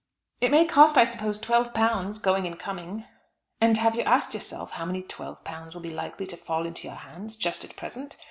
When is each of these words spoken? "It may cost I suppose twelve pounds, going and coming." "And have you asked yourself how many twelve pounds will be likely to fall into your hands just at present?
"It 0.39 0.49
may 0.49 0.65
cost 0.65 0.97
I 0.97 1.03
suppose 1.05 1.37
twelve 1.37 1.75
pounds, 1.75 2.17
going 2.17 2.47
and 2.47 2.57
coming." 2.59 3.05
"And 3.61 3.77
have 3.77 3.93
you 3.95 4.01
asked 4.01 4.33
yourself 4.33 4.71
how 4.71 4.85
many 4.85 5.03
twelve 5.03 5.43
pounds 5.43 5.75
will 5.75 5.81
be 5.83 5.91
likely 5.93 6.25
to 6.25 6.37
fall 6.37 6.65
into 6.65 6.87
your 6.87 6.97
hands 6.97 7.37
just 7.37 7.63
at 7.63 7.75
present? 7.75 8.17